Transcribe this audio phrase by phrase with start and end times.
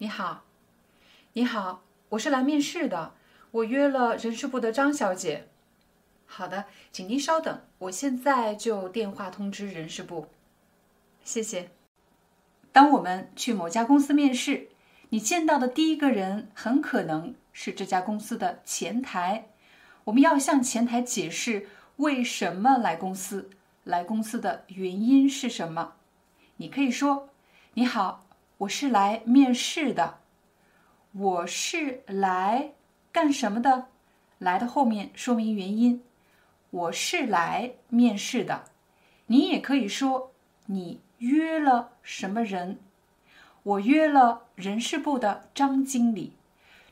[0.00, 0.44] 你好，
[1.32, 3.14] 你好，我是来面试的，
[3.50, 5.48] 我约了人事部的张小姐。
[6.24, 10.28] 好的，请您稍等，我现在就电话通知人事部。
[11.24, 11.72] 谢谢。
[12.70, 14.68] 当我们去某家公司面试，
[15.08, 19.48] 你见到的第一个人很可能是这家公司的前台。
[20.04, 23.50] 我们要向前台解释为什么来公司，
[23.82, 25.94] 来公司的原因是什么。
[26.58, 27.30] 你可以说
[27.74, 28.26] ：“你好。”
[28.58, 30.18] 我是来面试的，
[31.12, 32.72] 我是来
[33.12, 33.86] 干什么的？
[34.38, 36.02] 来的后面说明原因。
[36.70, 38.64] 我是来面试的。
[39.26, 40.32] 你也可以说
[40.66, 42.80] 你约了什么人？
[43.62, 46.32] 我约了人事部的张经理。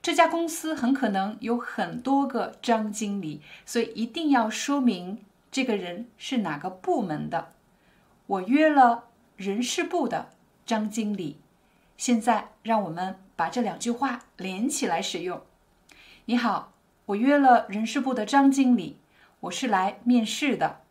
[0.00, 7.52] 这家公司很可能有很多个张经理，所以一定要说明这个人是哪个部门的。
[8.28, 10.30] 我约了人事部的
[10.64, 11.40] 张经理。
[11.96, 15.42] 现在让我们把这两句话连起来使用。
[16.26, 16.72] 你好，
[17.06, 18.98] 我约了人事部的张经理，
[19.40, 20.82] 我是来面试的。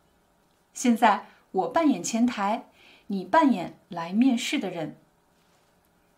[0.72, 2.66] 现在我扮演前台，
[3.08, 4.96] 你扮演来面试的人。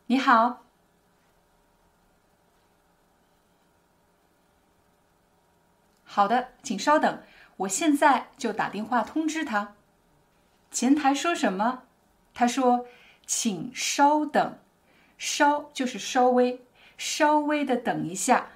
[0.07, 0.65] 你好，
[6.05, 7.23] 好的，请稍等，
[7.59, 9.75] 我现在就打电话通知他。
[10.71, 11.83] 前台说什么？
[12.35, 12.87] 他说
[13.27, 14.59] ：“请稍等。”
[15.19, 16.63] 稍就是稍微，
[16.97, 18.47] 稍微的等一下，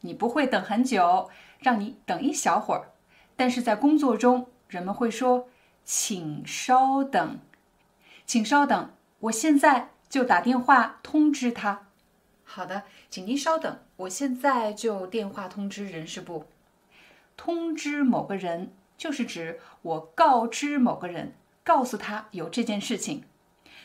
[0.00, 1.28] 你不会等很久，
[1.58, 2.90] 让你等一小会儿。
[3.36, 5.48] 但是在工作中，人们会说
[5.84, 7.38] ：“请稍等，
[8.24, 8.90] 请稍等，
[9.20, 11.88] 我现在就打电话通知他。”
[12.42, 16.46] 好的，请您稍等，我现在就电话通知人事部。
[17.36, 23.24] 通知某个人，就是指我告知某个人，告诉他有这件事情。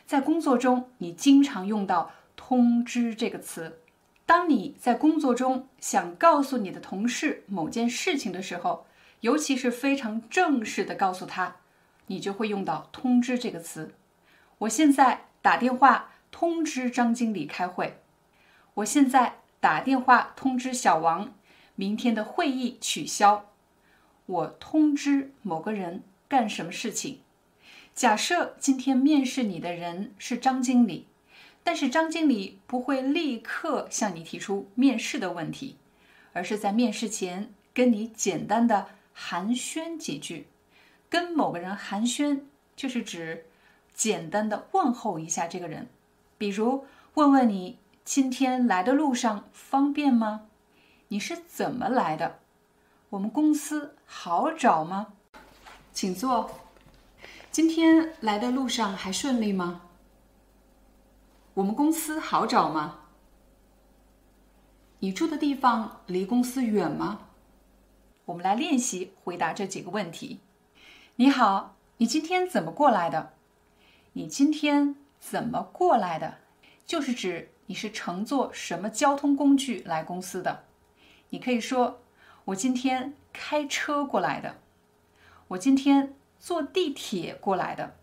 [0.05, 2.13] 在工作中，你经常用到。
[2.51, 3.79] 通知这个词，
[4.25, 8.85] 当你在工作中想告诉你的同事某件事情的时候，
[9.21, 11.55] 尤其是非常正式的告诉他，
[12.07, 13.93] 你就会用到通知这个词。
[14.57, 18.01] 我现在打电话通知张经理开会。
[18.73, 21.33] 我现在打电话通知小王，
[21.75, 23.49] 明天的会议取消。
[24.25, 27.21] 我通知某个人干什么事情？
[27.95, 31.07] 假设今天面试你的人是张经理。
[31.63, 35.77] 但是张经理不会立刻向你提出面试的问题，
[36.33, 40.47] 而是在面试前跟你简单的寒暄几句。
[41.09, 42.41] 跟某个人寒暄，
[42.75, 43.45] 就是指
[43.93, 45.87] 简单的问候一下这个人，
[46.37, 46.85] 比如
[47.15, 50.47] 问问你今天来的路上方便吗？
[51.09, 52.39] 你是怎么来的？
[53.09, 55.13] 我们公司好找吗？
[55.93, 56.49] 请坐。
[57.51, 59.81] 今天来的路上还顺利吗？
[61.55, 62.99] 我们公司好找吗？
[64.99, 67.27] 你住的地方离公司远吗？
[68.23, 70.39] 我们来练习回答这几个问题。
[71.17, 73.33] 你好，你今天怎么过来的？
[74.13, 76.37] 你今天怎么过来的？
[76.85, 80.63] 就是指你是乘坐什么交通工具来公司的。
[81.31, 81.99] 你可以说
[82.45, 84.55] ：“我今天开车过来的。”
[85.49, 87.97] 我今天坐地铁过来的。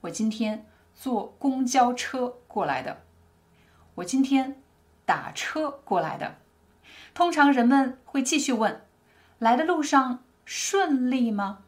[0.00, 0.64] 我今天。
[0.98, 3.02] 坐公交车过来的，
[3.96, 4.62] 我今天
[5.04, 6.36] 打车过来的。
[7.12, 8.86] 通常人们会继续问
[9.38, 11.64] ：“来的路上顺利吗？”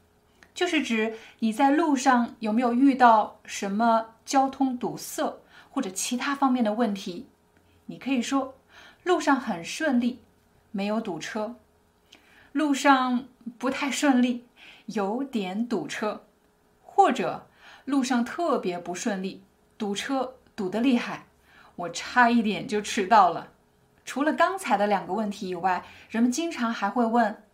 [0.54, 7.28] 就是指你在路上有没有遇到什么交通堵塞或者其他方面的问题。
[7.84, 8.54] 你可以说
[9.04, 10.22] ：“路上很顺利，
[10.70, 11.56] 没有堵车。”
[12.52, 14.46] 路上不太顺利，
[14.86, 16.24] 有点堵车，
[16.80, 17.44] 或者。
[17.84, 19.42] 路上特别不顺利，
[19.78, 21.26] 堵车堵得厉害，
[21.76, 23.52] 我差一点就迟到了。
[24.04, 27.44] 除了刚才的两个问题以外，人们经常还会问：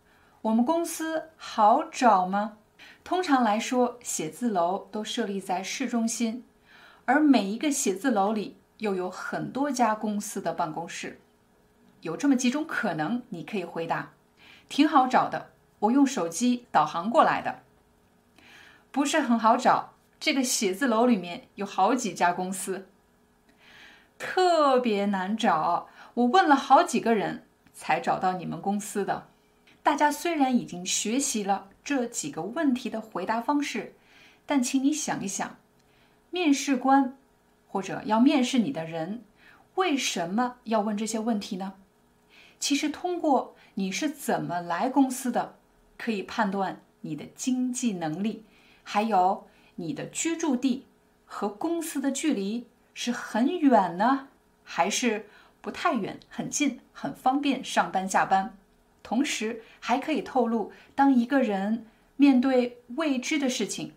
[0.41, 2.57] 我们公司好找吗？
[3.03, 6.43] 通常来说，写字楼都设立在市中心，
[7.05, 11.19] 而每一个写字楼里又有很多家公司的办公室。
[12.01, 14.13] 有这么几种可能，你可以回答：
[14.67, 17.59] 挺好找的，我用手机导航过来的。
[18.91, 19.91] 不是很好找。
[20.17, 22.87] 这个写字楼里面有好几家公司，
[24.75, 29.29] 特别难找，我问了好几个人才找到你们公司的。
[29.81, 33.93] 大家虽然已经学习了这几个问题的回答方式，
[34.45, 35.55] 但请你想一想，
[36.29, 37.17] 面试官
[37.69, 39.23] 或者要面试你的人
[39.75, 41.75] 为什么要问这些问题呢？
[42.59, 45.55] 其实，通过你是怎么来公司的，
[45.97, 48.43] 可以判断你的经济能力，
[48.83, 50.85] 还有你的居住地
[51.25, 54.27] 和公司的距离是很远呢，
[54.65, 55.27] 还是
[55.61, 58.57] 不太远、很近、很方便上班下班。
[59.01, 61.85] 同时，还可以透露，当一个人
[62.17, 63.93] 面对未知的事情、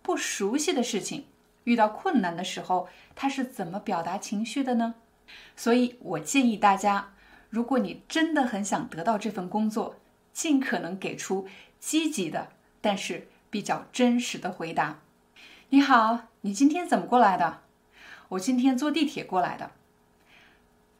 [0.00, 1.26] 不熟悉的事情、
[1.64, 4.94] 遇到困难的时候，他是怎么表达情绪的呢？
[5.56, 7.12] 所以我建议大家。
[7.50, 9.96] 如果你真的很想得到这份工作，
[10.32, 11.46] 尽可能给出
[11.78, 12.48] 积极的，
[12.80, 15.00] 但是比较真实的回答。
[15.68, 17.60] 你好，你今天怎么过来的？
[18.30, 19.72] 我今天坐地铁过来的。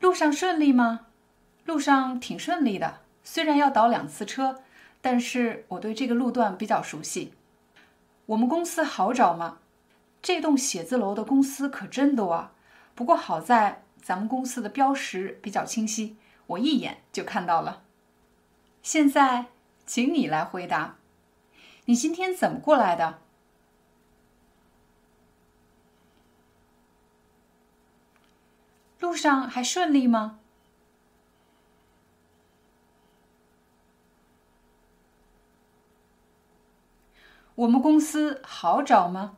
[0.02, 1.06] 路上顺利吗？
[1.64, 4.60] 路上挺顺利的，虽然要倒两次车，
[5.00, 7.34] 但是我对这个路段比较熟悉。
[8.26, 9.58] 我们公司好找吗？
[10.20, 12.50] 这栋写字楼的公司可真多啊，
[12.96, 16.16] 不过好在咱们公司的标识比较清晰。
[16.48, 17.84] 我一眼就看到了。
[18.82, 19.46] 现在，
[19.87, 20.96] 请你来回答：
[21.84, 23.20] 你今天怎么过来的？
[29.02, 30.38] 路上还顺利吗？
[37.56, 39.37] 我们公司好找吗？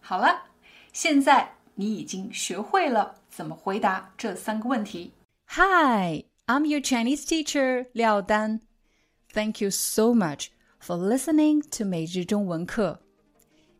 [0.00, 0.42] 好了。
[0.92, 5.12] 现在你已经学会了怎么回答这三个问题。
[5.48, 8.62] Hi, I'm your Chinese teacher 廖丹
[9.32, 10.48] Thank you so much
[10.80, 13.05] for listening to 每日中文课.